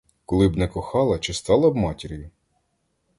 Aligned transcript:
Коли 0.25 0.47
б 0.49 0.57
не 0.57 0.67
кохала, 0.67 1.19
чи 1.19 1.33
стала 1.33 1.71
б 1.71 1.75
матір'ю? 1.75 2.29